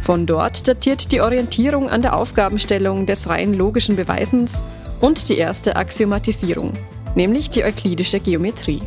[0.00, 4.64] Von dort datiert die Orientierung an der Aufgabenstellung des rein logischen Beweisens
[5.02, 6.72] und die erste Axiomatisierung,
[7.14, 8.80] nämlich die euklidische Geometrie.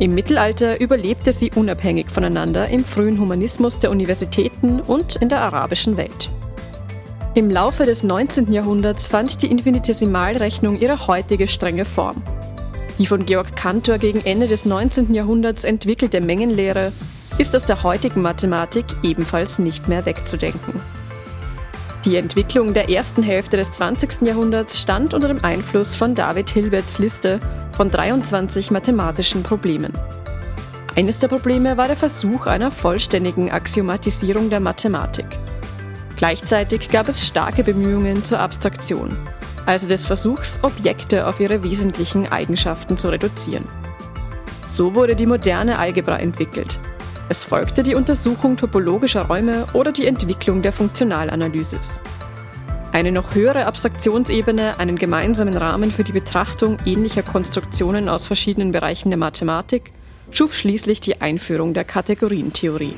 [0.00, 5.96] Im Mittelalter überlebte sie unabhängig voneinander im frühen Humanismus der Universitäten und in der arabischen
[5.96, 6.28] Welt.
[7.34, 8.52] Im Laufe des 19.
[8.52, 12.22] Jahrhunderts fand die Infinitesimalrechnung ihre heutige strenge Form.
[12.98, 15.12] Die von Georg Cantor gegen Ende des 19.
[15.12, 16.92] Jahrhunderts entwickelte Mengenlehre
[17.36, 20.80] ist aus der heutigen Mathematik ebenfalls nicht mehr wegzudenken.
[22.06, 24.22] Die Entwicklung der ersten Hälfte des 20.
[24.22, 27.40] Jahrhunderts stand unter dem Einfluss von David Hilberts Liste
[27.72, 29.92] von 23 mathematischen Problemen.
[30.94, 35.26] Eines der Probleme war der Versuch einer vollständigen Axiomatisierung der Mathematik.
[36.16, 39.14] Gleichzeitig gab es starke Bemühungen zur Abstraktion,
[39.66, 43.66] also des Versuchs, Objekte auf ihre wesentlichen Eigenschaften zu reduzieren.
[44.68, 46.78] So wurde die moderne Algebra entwickelt.
[47.28, 52.00] Es folgte die Untersuchung topologischer Räume oder die Entwicklung der Funktionalanalysis.
[52.92, 59.10] Eine noch höhere Abstraktionsebene, einen gemeinsamen Rahmen für die Betrachtung ähnlicher Konstruktionen aus verschiedenen Bereichen
[59.10, 59.92] der Mathematik,
[60.30, 62.94] schuf schließlich die Einführung der Kategorientheorie.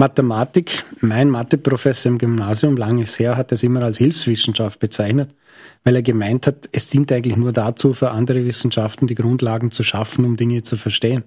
[0.00, 5.28] Mathematik, mein Matheprofessor im Gymnasium, langes her, hat das immer als Hilfswissenschaft bezeichnet,
[5.84, 9.82] weil er gemeint hat, es dient eigentlich nur dazu, für andere Wissenschaften die Grundlagen zu
[9.82, 11.24] schaffen, um Dinge zu verstehen.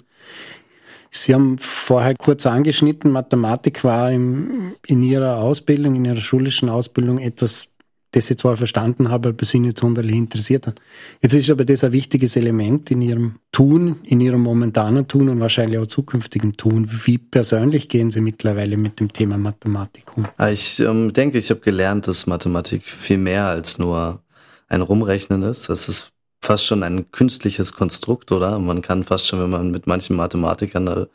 [1.12, 7.20] Sie haben vorher kurz angeschnitten, Mathematik war im, in Ihrer Ausbildung, in Ihrer schulischen Ausbildung
[7.20, 7.73] etwas
[8.14, 10.80] das ich zwar verstanden habe, aber sie nicht sonderlich interessiert hat.
[11.22, 15.40] Jetzt ist aber das ein wichtiges Element in ihrem Tun, in ihrem momentanen Tun und
[15.40, 16.90] wahrscheinlich auch zukünftigen Tun.
[17.06, 20.28] Wie persönlich gehen Sie mittlerweile mit dem Thema Mathematik um?
[20.38, 24.22] Ah, ich ähm, denke, ich habe gelernt, dass Mathematik viel mehr als nur
[24.70, 25.70] ein Rumrechnen ist.
[25.70, 26.10] Das ist
[26.44, 28.60] fast schon ein künstliches Konstrukt, oder?
[28.60, 31.08] Man kann fast schon, wenn man mit manchen Mathematikern da,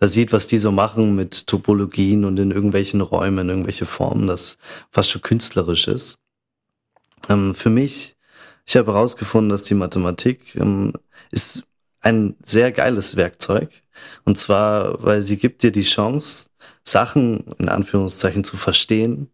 [0.00, 4.58] da sieht, was die so machen mit Topologien und in irgendwelchen Räumen, irgendwelche Formen, das
[4.90, 6.18] fast schon künstlerisch ist.
[7.28, 8.16] Ähm, für mich,
[8.66, 10.92] ich habe herausgefunden, dass die Mathematik ähm,
[11.30, 11.66] ist
[12.00, 13.82] ein sehr geiles Werkzeug,
[14.24, 16.50] Und zwar, weil sie gibt dir die Chance,
[16.84, 19.30] Sachen in Anführungszeichen zu verstehen,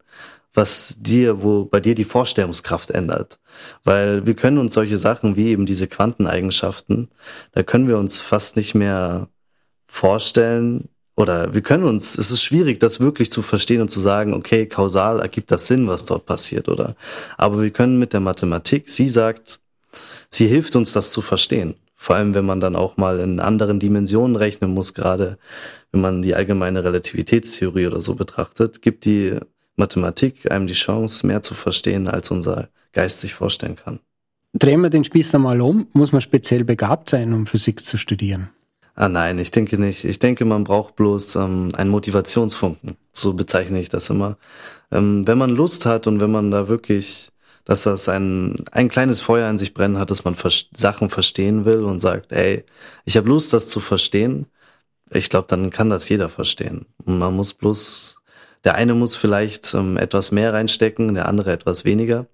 [0.53, 3.39] was dir, wo bei dir die Vorstellungskraft ändert.
[3.83, 7.09] Weil wir können uns solche Sachen wie eben diese Quanteneigenschaften,
[7.53, 9.29] da können wir uns fast nicht mehr
[9.87, 14.33] vorstellen, oder wir können uns, es ist schwierig, das wirklich zu verstehen und zu sagen,
[14.33, 16.95] okay, kausal ergibt das Sinn, was dort passiert, oder?
[17.37, 19.59] Aber wir können mit der Mathematik, sie sagt,
[20.29, 21.75] sie hilft uns, das zu verstehen.
[21.97, 25.37] Vor allem, wenn man dann auch mal in anderen Dimensionen rechnen muss, gerade
[25.91, 29.35] wenn man die allgemeine Relativitätstheorie oder so betrachtet, gibt die
[29.75, 33.99] Mathematik einem die Chance, mehr zu verstehen, als unser Geist sich vorstellen kann.
[34.53, 35.87] Drehen wir den Spieß einmal um.
[35.91, 38.51] Muss man speziell begabt sein, um Physik zu studieren?
[38.99, 40.03] Ah nein, ich denke nicht.
[40.03, 42.97] Ich denke, man braucht bloß ähm, einen Motivationsfunken.
[43.13, 44.37] So bezeichne ich das immer.
[44.91, 47.29] Ähm, wenn man Lust hat und wenn man da wirklich,
[47.63, 51.63] dass das ein, ein kleines Feuer in sich brennen hat, dass man vers Sachen verstehen
[51.63, 52.65] will und sagt, ey,
[53.05, 54.47] ich habe Lust, das zu verstehen.
[55.11, 56.85] Ich glaube, dann kann das jeder verstehen.
[57.05, 58.17] Und man muss bloß,
[58.65, 62.25] der eine muss vielleicht ähm, etwas mehr reinstecken, der andere etwas weniger.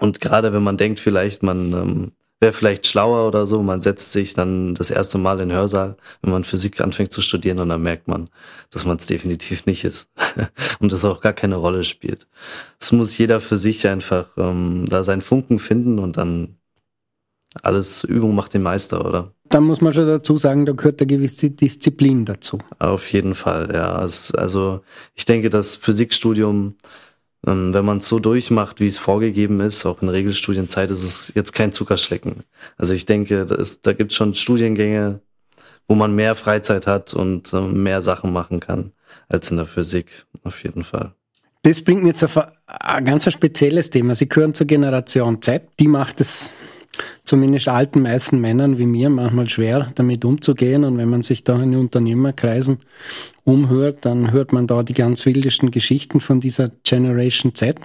[0.00, 3.62] Und gerade wenn man denkt, vielleicht man ähm, wäre vielleicht schlauer oder so.
[3.62, 7.20] Man setzt sich dann das erste Mal in den Hörsaal, wenn man Physik anfängt zu
[7.20, 8.30] studieren und dann merkt man,
[8.70, 10.10] dass man es definitiv nicht ist
[10.80, 12.26] und das auch gar keine Rolle spielt.
[12.80, 16.56] Es muss jeder für sich einfach ähm, da seinen Funken finden und dann
[17.62, 19.32] alles Übung macht den Meister, oder?
[19.48, 22.58] Dann muss man schon dazu sagen, da gehört eine gewisse Disziplin dazu.
[22.78, 23.96] Auf jeden Fall, ja.
[23.96, 24.80] Also
[25.16, 26.76] ich denke, das Physikstudium
[27.46, 31.32] ähm, wenn man es so durchmacht, wie es vorgegeben ist, auch in Regelstudienzeit, ist es
[31.34, 32.44] jetzt kein Zuckerschlecken.
[32.76, 35.20] Also ich denke, da, da gibt es schon Studiengänge,
[35.88, 38.92] wo man mehr Freizeit hat und äh, mehr Sachen machen kann
[39.28, 41.14] als in der Physik, auf jeden Fall.
[41.62, 44.14] Das bringt mir jetzt auf ein ganz spezielles Thema.
[44.14, 46.52] Sie gehören zur Generation Z, die macht es
[47.30, 50.82] zumindest alten meisten Männern wie mir manchmal schwer, damit umzugehen.
[50.82, 52.78] Und wenn man sich da in Unternehmerkreisen
[53.44, 57.78] umhört, dann hört man da die ganz wildesten Geschichten von dieser Generation Z.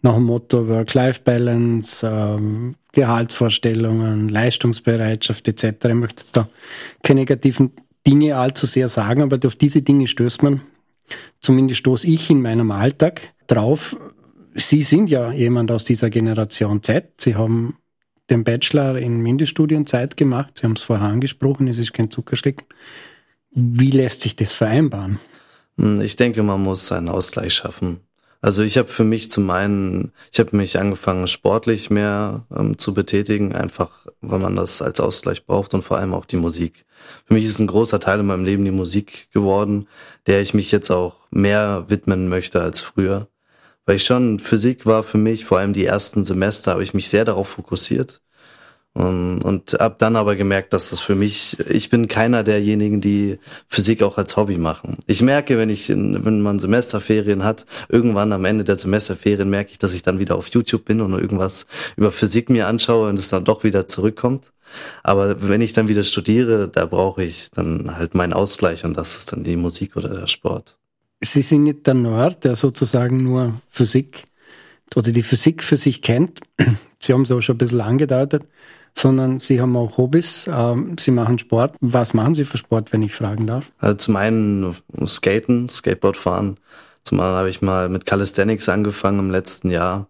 [0.00, 5.86] Nach dem Motto Work-Life-Balance, ähm, Gehaltsvorstellungen, Leistungsbereitschaft etc.
[5.86, 6.48] Ich möchte jetzt da
[7.02, 7.72] keine negativen
[8.06, 10.60] Dinge allzu sehr sagen, aber auf diese Dinge stößt man,
[11.40, 13.96] zumindest stoße ich in meinem Alltag drauf.
[14.54, 17.06] Sie sind ja jemand aus dieser Generation Z.
[17.18, 17.74] Sie haben
[18.30, 20.58] den Bachelor in Mindeststudienzeit gemacht.
[20.58, 22.66] Sie haben es vorher angesprochen, es ist kein Zuckerschlecken.
[23.50, 25.18] Wie lässt sich das vereinbaren?
[25.78, 28.00] Hm, ich denke, man muss einen Ausgleich schaffen.
[28.44, 32.92] Also ich habe für mich zum einen, ich habe mich angefangen, sportlich mehr ähm, zu
[32.92, 36.84] betätigen, einfach weil man das als Ausgleich braucht und vor allem auch die Musik.
[37.24, 39.88] Für mich ist ein großer Teil in meinem Leben die Musik geworden,
[40.26, 43.28] der ich mich jetzt auch mehr widmen möchte als früher.
[43.86, 47.08] Weil ich schon, Physik war für mich, vor allem die ersten Semester, habe ich mich
[47.08, 48.20] sehr darauf fokussiert.
[48.96, 53.40] Um, und habe dann aber gemerkt, dass das für mich, ich bin keiner derjenigen, die
[53.66, 54.98] Physik auch als Hobby machen.
[55.08, 59.72] Ich merke, wenn ich, in, wenn man Semesterferien hat, irgendwann am Ende der Semesterferien merke
[59.72, 61.66] ich, dass ich dann wieder auf YouTube bin und irgendwas
[61.96, 64.52] über Physik mir anschaue und es dann doch wieder zurückkommt.
[65.02, 69.16] Aber wenn ich dann wieder studiere, da brauche ich dann halt meinen Ausgleich und das
[69.16, 70.76] ist dann die Musik oder der Sport.
[71.24, 74.24] Sie sind nicht der Nerd, der sozusagen nur Physik
[74.94, 76.40] oder die Physik für sich kennt.
[77.00, 78.44] Sie haben es auch schon ein bisschen angedeutet,
[78.96, 80.48] sondern Sie haben auch Hobbys.
[80.52, 81.76] Ähm, Sie machen Sport.
[81.80, 83.72] Was machen Sie für Sport, wenn ich fragen darf?
[83.78, 84.74] Also zum einen
[85.06, 86.58] Skaten, Skateboard fahren.
[87.02, 90.08] Zum anderen habe ich mal mit Calisthenics angefangen im letzten Jahr.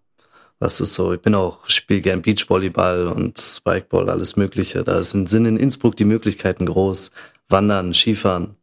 [0.61, 4.85] Das ist so, ich bin auch, spiele gern Beachvolleyball und Spikeball, alles Mögliche.
[4.85, 7.11] Da sind in Innsbruck die Möglichkeiten groß.
[7.49, 8.57] Wandern, Skifahren,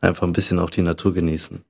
[0.00, 1.64] einfach ein bisschen auch die Natur genießen.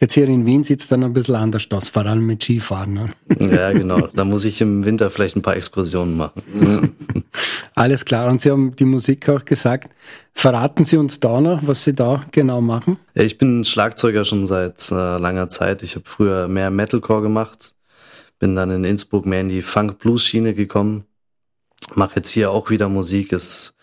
[0.00, 2.94] Jetzt hier in Wien sieht es dann ein bisschen anders aus, vor allem mit Skifahren.
[2.94, 3.12] Ne?
[3.38, 4.08] Ja, genau.
[4.14, 6.42] Da muss ich im Winter vielleicht ein paar Exkursionen machen.
[7.74, 8.30] Alles klar.
[8.30, 9.90] Und Sie haben die Musik auch gesagt.
[10.34, 12.98] Verraten Sie uns da noch, was Sie da genau machen?
[13.14, 15.82] Ja, ich bin Schlagzeuger schon seit äh, langer Zeit.
[15.82, 17.74] Ich habe früher mehr Metalcore gemacht,
[18.38, 21.04] bin dann in Innsbruck mehr in die Funk-Blues-Schiene gekommen.
[21.94, 23.74] Mache jetzt hier auch wieder Musik, ist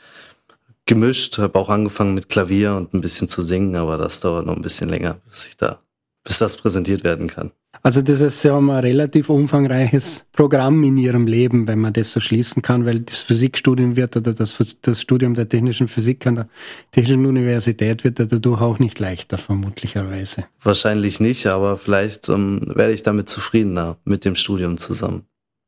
[0.89, 4.55] gemischt, habe auch angefangen mit Klavier und ein bisschen zu singen, aber das dauert noch
[4.55, 5.79] ein bisschen länger, bis ich da,
[6.23, 7.51] bis das präsentiert werden kann.
[7.81, 12.19] Also das ist ja ein relativ umfangreiches Programm in Ihrem Leben, wenn man das so
[12.19, 16.49] schließen kann, weil das Physikstudium wird oder das, das Studium der technischen Physik an der
[16.91, 20.45] Technischen Universität wird dadurch auch nicht leichter, vermutlicherweise.
[20.61, 25.23] Wahrscheinlich nicht, aber vielleicht ähm, werde ich damit zufriedener mit dem Studium zusammen.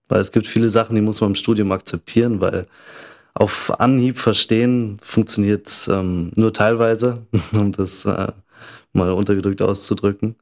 [0.10, 2.66] Weil es gibt viele Sachen, die muss man im Studium akzeptieren, weil
[3.34, 8.28] auf Anhieb verstehen funktioniert ähm, nur teilweise, um das äh,
[8.94, 10.36] mal untergedrückt auszudrücken.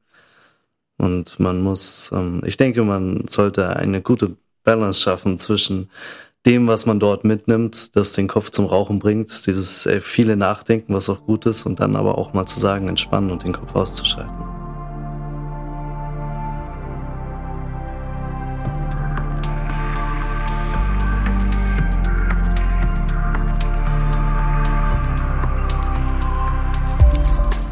[0.98, 5.90] Und man muss, ähm, ich denke, man sollte eine gute Balance schaffen zwischen
[6.46, 10.94] dem, was man dort mitnimmt, das den Kopf zum Rauchen bringt, dieses äh, viele Nachdenken,
[10.94, 13.76] was auch gut ist, und dann aber auch mal zu sagen, entspannen und den Kopf
[13.76, 14.59] auszuschalten.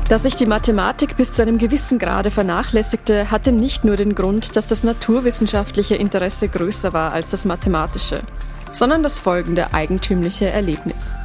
[0.10, 4.56] Dass ich die Mathematik bis zu einem gewissen Grade vernachlässigte, hatte nicht nur den Grund,
[4.56, 8.22] dass das naturwissenschaftliche Interesse größer war als das mathematische,
[8.72, 11.18] sondern das folgende eigentümliche Erlebnis.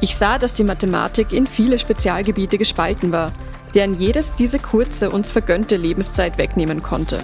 [0.00, 3.32] Ich sah, dass die Mathematik in viele Spezialgebiete gespalten war,
[3.74, 7.22] deren jedes diese kurze, uns vergönnte Lebenszeit wegnehmen konnte.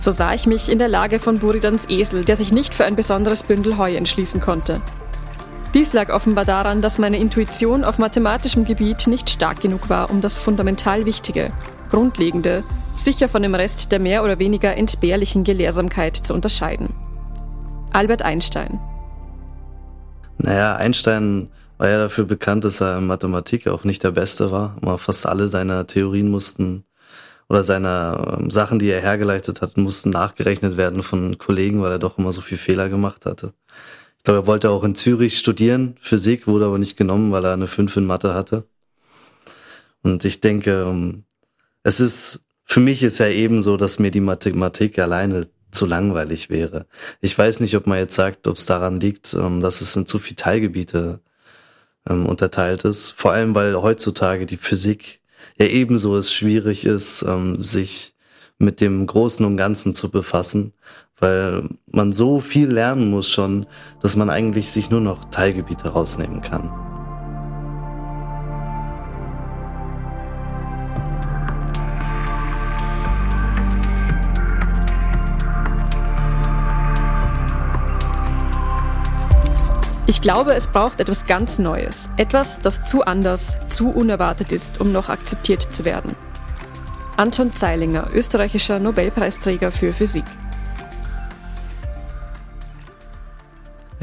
[0.00, 2.96] So sah ich mich in der Lage von Buridans Esel, der sich nicht für ein
[2.96, 4.80] besonderes Bündel Heu entschließen konnte.
[5.72, 10.20] Dies lag offenbar daran, dass meine Intuition auf mathematischem Gebiet nicht stark genug war, um
[10.20, 11.52] das fundamental Wichtige,
[11.90, 16.88] Grundlegende, sicher von dem Rest der mehr oder weniger entbehrlichen Gelehrsamkeit zu unterscheiden.
[17.92, 18.80] Albert Einstein.
[20.38, 24.76] Naja, Einstein war ja dafür bekannt, dass er in Mathematik auch nicht der Beste war.
[24.82, 26.84] Aber fast alle seiner Theorien mussten
[27.48, 31.98] oder seine ähm, Sachen, die er hergeleitet hat, mussten nachgerechnet werden von Kollegen, weil er
[31.98, 33.52] doch immer so viel Fehler gemacht hatte.
[34.20, 37.54] Ich glaube, er wollte auch in Zürich studieren, Physik, wurde aber nicht genommen, weil er
[37.54, 38.68] eine 5 in Mathe hatte.
[40.02, 41.24] Und ich denke, ähm,
[41.84, 46.50] es ist, für mich ist ja eben so, dass mir die Mathematik alleine zu langweilig
[46.50, 46.86] wäre.
[47.22, 50.04] Ich weiß nicht, ob man jetzt sagt, ob es daran liegt, ähm, dass es in
[50.04, 51.20] zu viele Teilgebiete
[52.06, 53.14] ähm, unterteilt ist.
[53.16, 55.22] Vor allem, weil heutzutage die Physik
[55.58, 57.24] ja ebenso es schwierig ist,
[57.60, 58.14] sich
[58.58, 60.74] mit dem Großen und Ganzen zu befassen
[61.20, 63.66] weil man so viel lernen muss schon,
[64.00, 66.70] dass man eigentlich sich nur noch Teilgebiete rausnehmen kann.
[80.06, 82.10] Ich glaube, es braucht etwas ganz Neues.
[82.16, 86.16] Etwas, das zu anders, zu unerwartet ist, um noch akzeptiert zu werden.
[87.16, 90.24] Anton Zeilinger, österreichischer Nobelpreisträger für Physik.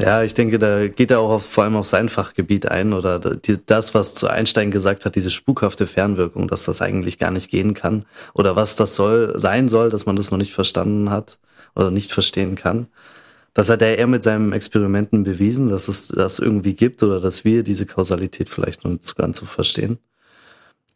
[0.08, 3.18] Ja, ich denke, da geht er auch auf, vor allem auf sein Fachgebiet ein oder
[3.18, 7.74] das, was zu Einstein gesagt hat, diese spukhafte Fernwirkung, dass das eigentlich gar nicht gehen
[7.74, 11.38] kann oder was das soll, sein soll, dass man das noch nicht verstanden hat
[11.76, 12.86] oder nicht verstehen kann.
[13.52, 17.44] Das hat er eher mit seinen Experimenten bewiesen, dass es das irgendwie gibt oder dass
[17.44, 19.98] wir diese Kausalität vielleicht noch nicht so ganz so verstehen.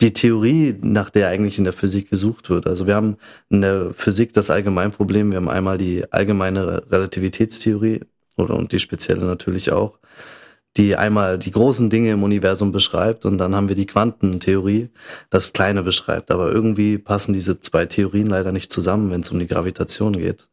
[0.01, 2.67] Die Theorie, nach der eigentlich in der Physik gesucht wird.
[2.67, 3.19] Also wir haben
[3.51, 8.01] in der Physik das Allgemeinproblem, wir haben einmal die allgemeine Relativitätstheorie,
[8.37, 9.99] oder und die spezielle natürlich auch,
[10.77, 14.91] die einmal die großen Dinge im Universum beschreibt und dann haben wir die Quantentheorie,
[15.31, 16.31] das Kleine beschreibt.
[16.31, 20.49] Aber irgendwie passen diese zwei Theorien leider nicht zusammen, wenn es um die Gravitation geht.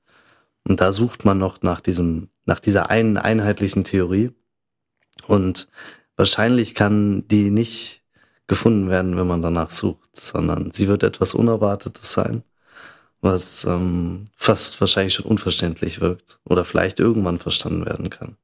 [0.68, 4.32] Und da sucht man noch nach diesem, nach dieser einen einheitlichen Theorie.
[5.28, 5.70] Und
[6.18, 8.04] wahrscheinlich kann die nicht
[8.48, 12.44] gefunden werden, wenn man danach sucht, sondern sie wird etwas Unerwartetes sein
[13.22, 18.38] was ähm, fast wahrscheinlich schon unverständlich wirkt oder vielleicht irgendwann verstanden werden kann.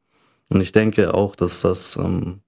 [0.50, 2.42] Und ich denke auch, dass das, ähm,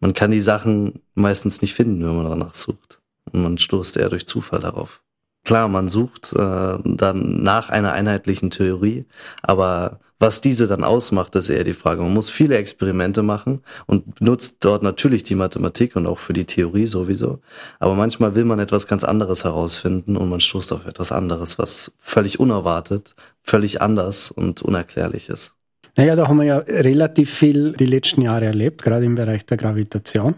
[0.00, 3.00] man kann die Sachen meistens nicht finden, wenn man danach sucht.
[3.32, 5.02] Und man stoßt eher durch Zufall darauf.
[5.44, 9.06] Klar, man sucht äh, dann nach einer einheitlichen Theorie,
[9.42, 12.02] aber was diese dann ausmacht, ist eher die Frage.
[12.02, 16.44] Man muss viele Experimente machen und benutzt dort natürlich die Mathematik und auch für die
[16.44, 17.40] Theorie sowieso.
[17.78, 21.92] Aber manchmal will man etwas ganz anderes herausfinden und man stoßt auf etwas anderes, was
[21.98, 25.54] völlig unerwartet, völlig anders und unerklärlich ist.
[25.96, 29.56] Naja, da haben wir ja relativ viel die letzten Jahre erlebt, gerade im Bereich der
[29.56, 30.36] Gravitation.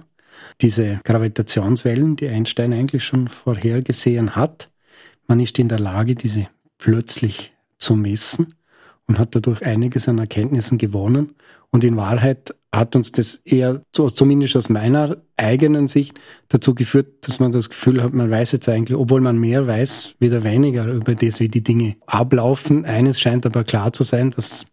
[0.60, 4.70] Diese Gravitationswellen, die Einstein eigentlich schon vorhergesehen hat,
[5.26, 6.46] man ist in der Lage, diese
[6.78, 8.54] plötzlich zu messen
[9.08, 11.34] und hat dadurch einiges an Erkenntnissen gewonnen.
[11.70, 17.40] Und in Wahrheit hat uns das eher, zumindest aus meiner eigenen Sicht, dazu geführt, dass
[17.40, 21.14] man das Gefühl hat, man weiß jetzt eigentlich, obwohl man mehr weiß, wieder weniger über
[21.14, 22.84] das, wie die Dinge ablaufen.
[22.84, 24.66] Eines scheint aber klar zu sein, dass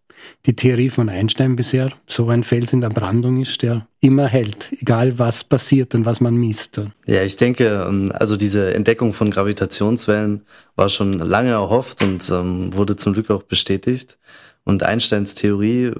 [0.45, 4.71] die Theorie von Einstein bisher so ein Fels in der Brandung ist, der immer hält,
[4.79, 6.79] egal was passiert und was man misst.
[7.05, 10.43] Ja, ich denke, ähm, also diese Entdeckung von Gravitationswellen
[10.75, 14.17] war schon lange erhofft und ähm, wurde zum Glück auch bestätigt.
[14.63, 15.93] Und Einsteins Theorie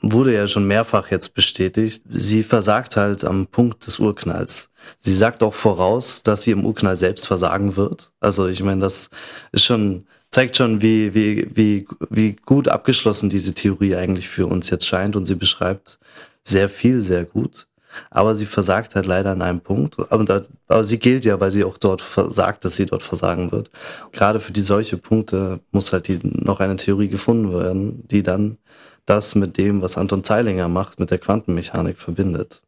[0.00, 2.04] wurde ja schon mehrfach jetzt bestätigt.
[2.10, 4.70] Sie versagt halt am Punkt des Urknalls.
[4.98, 8.12] Sie sagt auch voraus, dass sie im Urknall selbst versagen wird.
[8.20, 9.10] Also ich meine, das
[9.52, 10.06] ist schon
[10.38, 15.16] zeigt schon, wie, wie, wie, wie gut abgeschlossen diese Theorie eigentlich für uns jetzt scheint
[15.16, 15.98] und sie beschreibt
[16.44, 17.66] sehr viel, sehr gut.
[18.08, 19.96] Aber sie versagt halt leider an einem Punkt.
[20.12, 23.72] Aber, aber sie gilt ja, weil sie auch dort versagt, dass sie dort versagen wird.
[24.12, 28.58] Gerade für die solche Punkte muss halt die, noch eine Theorie gefunden werden, die dann
[29.06, 32.62] das mit dem, was Anton Zeilinger macht, mit der Quantenmechanik verbindet.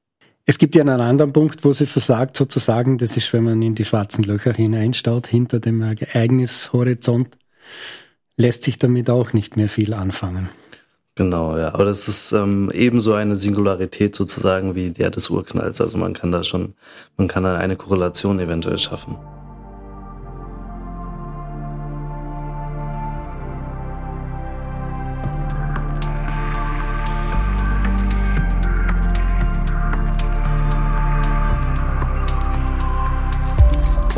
[0.45, 3.77] Es gibt ja einen anderen Punkt, wo sie versagt sozusagen, das ist, wenn man in
[3.77, 7.29] die schwarzen Löcher hineinstaut, hinter dem Ereignishorizont,
[8.37, 10.49] lässt sich damit auch nicht mehr viel anfangen.
[11.15, 11.75] Genau, ja.
[11.75, 15.81] Aber das ist ähm, ebenso eine Singularität sozusagen wie der des Urknalls.
[15.81, 16.75] Also man kann da schon,
[17.17, 19.17] man kann da eine Korrelation eventuell schaffen.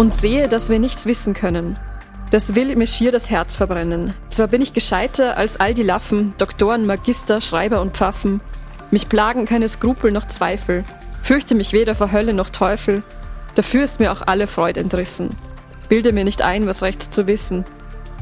[0.03, 1.79] und sehe, dass wir nichts wissen können.
[2.33, 4.15] Das will mir schier das Herz verbrennen.
[4.31, 8.41] Zwar bin ich gescheiter als all die Laffen, Doktoren, Magister, Schreiber und Pfaffen.
[8.91, 10.83] Mich plagen keine Skrupel noch Zweifel.
[11.23, 13.03] Fürchte mich weder vor Hölle noch Teufel.
[13.55, 15.29] Dafür ist mir auch alle Freude entrissen.
[15.91, 17.67] Bilde mir nicht ein, was recht zu wissen.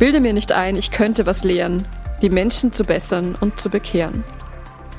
[0.01, 1.87] Bilde mir nicht ein, ich könnte was lehren,
[2.21, 4.25] die Menschen zu bessern und zu bekehren.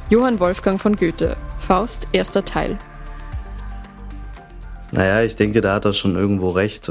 [0.10, 1.36] Johann Wolfgang von Goethe,
[1.68, 2.78] Faust, erster Teil.
[4.94, 6.88] Naja, ich denke, da hat er schon irgendwo recht.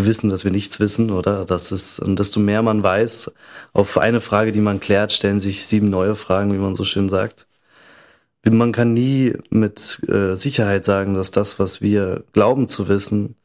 [0.00, 1.44] Wir wissen, dass wir nichts wissen, oder?
[1.44, 3.32] Das ist, und desto mehr man weiß,
[3.74, 7.10] auf eine Frage, die man klärt, stellen sich sieben neue Fragen, wie man so schön
[7.10, 7.46] sagt.
[8.50, 13.36] Man kann nie mit äh, Sicherheit sagen, dass das, was wir glauben zu wissen,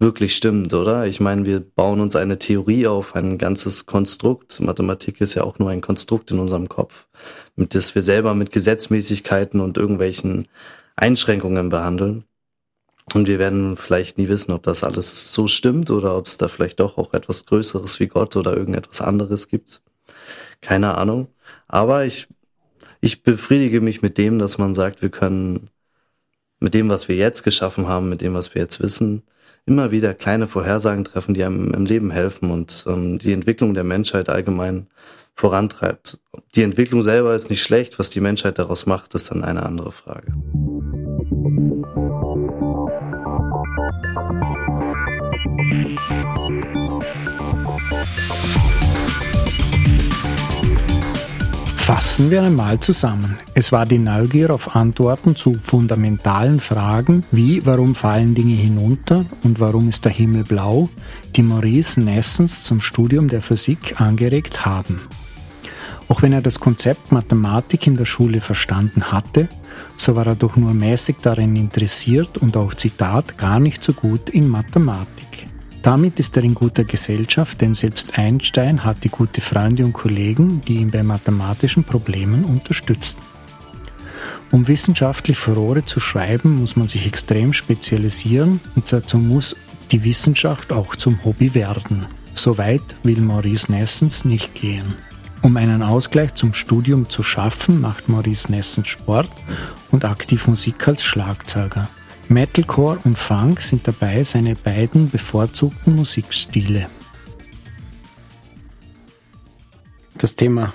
[0.00, 1.06] wirklich stimmt, oder?
[1.06, 4.60] Ich meine, wir bauen uns eine Theorie auf, ein ganzes Konstrukt.
[4.60, 7.06] Mathematik ist ja auch nur ein Konstrukt in unserem Kopf,
[7.54, 10.48] mit das wir selber mit Gesetzmäßigkeiten und irgendwelchen
[10.96, 12.24] Einschränkungen behandeln.
[13.14, 16.48] Und wir werden vielleicht nie wissen, ob das alles so stimmt oder ob es da
[16.48, 19.82] vielleicht doch auch etwas Größeres wie Gott oder irgendetwas anderes gibt.
[20.60, 21.28] Keine Ahnung.
[21.68, 22.28] Aber ich,
[23.00, 25.68] ich befriedige mich mit dem, dass man sagt, wir können
[26.60, 29.22] mit dem, was wir jetzt geschaffen haben, mit dem, was wir jetzt wissen,
[29.66, 33.84] immer wieder kleine Vorhersagen treffen, die einem im Leben helfen und ähm, die Entwicklung der
[33.84, 34.86] Menschheit allgemein
[35.34, 36.18] vorantreibt.
[36.54, 39.92] Die Entwicklung selber ist nicht schlecht, was die Menschheit daraus macht, ist dann eine andere
[39.92, 40.32] Frage.
[51.76, 53.38] Fassen wir einmal zusammen.
[53.54, 59.60] Es war die Neugier auf Antworten zu fundamentalen Fragen wie warum fallen Dinge hinunter und
[59.60, 60.88] warum ist der Himmel blau,
[61.34, 65.00] die Maurice Nessens zum Studium der Physik angeregt haben.
[66.08, 69.48] Auch wenn er das Konzept Mathematik in der Schule verstanden hatte,
[69.96, 74.30] so war er doch nur mäßig darin interessiert und auch Zitat gar nicht so gut
[74.30, 75.51] in Mathematik.
[75.82, 80.76] Damit ist er in guter Gesellschaft, denn selbst Einstein hatte gute Freunde und Kollegen, die
[80.76, 83.22] ihn bei mathematischen Problemen unterstützten.
[84.52, 89.56] Um wissenschaftlich Furore zu schreiben, muss man sich extrem spezialisieren und dazu muss
[89.90, 92.06] die Wissenschaft auch zum Hobby werden.
[92.34, 94.94] Soweit will Maurice Nessens nicht gehen.
[95.42, 99.30] Um einen Ausgleich zum Studium zu schaffen, macht Maurice Nessens Sport
[99.90, 101.88] und aktiv Musik als Schlagzeuger.
[102.28, 106.88] Metalcore und Funk sind dabei seine beiden bevorzugten Musikstile.
[110.16, 110.72] Das Thema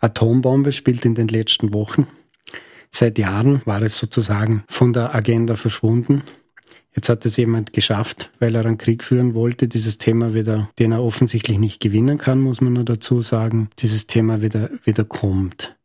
[0.00, 2.06] Atombombe spielt in den letzten Wochen.
[2.90, 6.22] Seit Jahren war es sozusagen von der Agenda verschwunden.
[6.94, 10.92] Jetzt hat es jemand geschafft, weil er einen Krieg führen wollte, dieses Thema wieder, den
[10.92, 15.76] er offensichtlich nicht gewinnen kann, muss man nur dazu sagen, dieses Thema wieder, wieder kommt.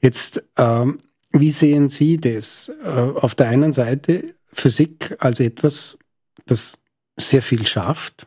[0.00, 0.98] Jetzt, ähm,
[1.30, 2.72] wie sehen Sie das?
[2.82, 5.98] Äh, auf der einen Seite Physik als etwas,
[6.46, 6.82] das
[7.16, 8.26] sehr viel schafft.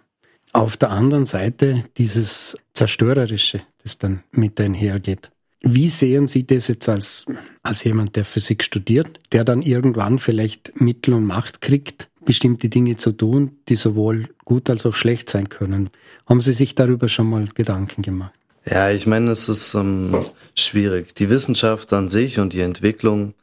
[0.53, 5.31] Auf der anderen Seite dieses Zerstörerische, das dann mit einhergeht.
[5.61, 7.25] Wie sehen Sie das jetzt als,
[7.61, 12.97] als jemand, der Physik studiert, der dann irgendwann vielleicht Mittel und Macht kriegt, bestimmte Dinge
[12.97, 15.91] zu tun, die sowohl gut als auch schlecht sein können?
[16.25, 18.33] Haben Sie sich darüber schon mal Gedanken gemacht?
[18.65, 21.15] Ja, ich meine, es ist ähm, schwierig.
[21.15, 23.33] Die Wissenschaft an sich und die Entwicklung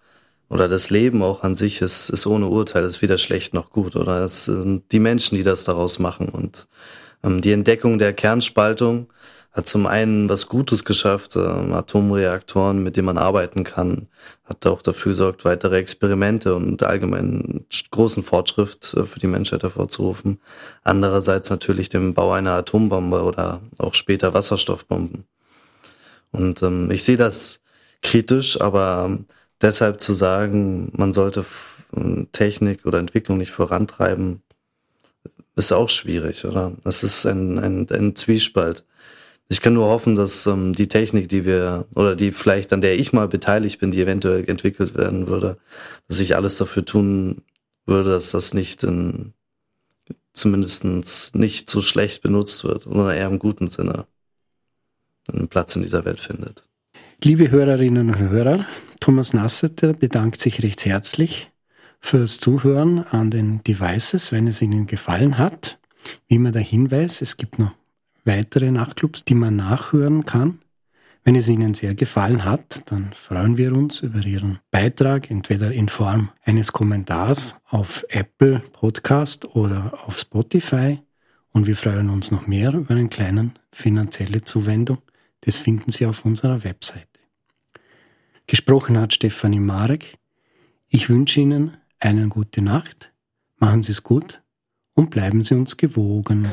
[0.49, 3.97] oder das Leben auch an sich ist, ist ohne Urteil, ist weder schlecht noch gut.
[3.97, 6.29] Oder es sind die Menschen, die das daraus machen.
[6.31, 6.69] Und
[7.23, 9.09] ähm, die Entdeckung der Kernspaltung
[9.53, 14.09] hat zum einen was Gutes geschafft, ähm, Atomreaktoren, mit denen man arbeiten kann,
[14.45, 20.41] hat auch dafür gesorgt, weitere Experimente und allgemein großen Fortschritt äh, für die Menschheit hervorzurufen.
[20.83, 25.25] Andererseits natürlich den Bau einer Atombombe oder auch später Wasserstoffbomben.
[26.31, 27.61] Und ähm, ich sehe das
[28.01, 29.27] kritisch, aber ähm,
[29.61, 31.45] deshalb zu sagen, man sollte
[32.33, 34.43] Technik oder Entwicklung nicht vorantreiben,
[35.57, 36.73] ist auch schwierig, oder?
[36.85, 38.85] Das ist ein, ein, ein Zwiespalt.
[39.49, 42.99] Ich kann nur hoffen, dass ähm, die Technik, die wir, oder die vielleicht, an der
[42.99, 45.57] ich mal beteiligt bin, die eventuell entwickelt werden würde,
[46.07, 47.43] dass ich alles dafür tun
[47.87, 49.33] würde, dass das nicht in,
[50.33, 50.85] zumindest
[51.35, 54.07] nicht so schlecht benutzt wird, sondern eher im guten Sinne
[55.27, 56.65] einen Platz in dieser Welt findet.
[57.25, 58.67] Liebe Hörerinnen und Hörer,
[59.01, 61.51] Thomas Nasseter bedankt sich recht herzlich
[62.01, 65.79] fürs Zuhören an den Devices, wenn es Ihnen gefallen hat.
[66.27, 67.73] Wie immer der Hinweis, es gibt noch
[68.25, 70.61] weitere Nachtclubs, die man nachhören kann.
[71.25, 75.89] Wenn es Ihnen sehr gefallen hat, dann freuen wir uns über Ihren Beitrag, entweder in
[75.89, 81.01] Form eines Kommentars auf Apple Podcast oder auf Spotify.
[81.53, 84.99] Und wir freuen uns noch mehr über eine kleine finanzielle Zuwendung.
[85.43, 87.18] Das finden Sie auf unserer Webseite.
[88.49, 90.17] Gesprochen hat Stefanie Marek.
[90.89, 93.13] Ich wünsche Ihnen eine gute Nacht,
[93.59, 94.41] machen Sie es gut
[94.95, 96.49] und bleiben Sie uns gewogen.